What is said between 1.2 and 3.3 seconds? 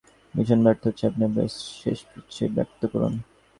আপনার শেষ ইচ্ছে ব্যক্ত করুন।